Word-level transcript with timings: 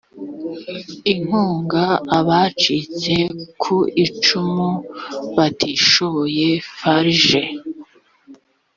inkunga 1.11 1.83
abacitse 2.17 3.15
ku 3.61 3.75
icumu 4.05 4.69
batishoboye 5.35 6.47
farg 6.77 7.25